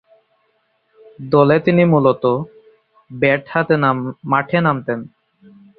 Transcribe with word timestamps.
দলে 1.31 1.57
তিনি 1.65 1.83
মূলতঃ 1.93 2.33
ব্যাট 3.11 3.43
হাতে 3.53 3.75
মাঠে 4.31 4.57
নামতেন। 4.65 4.99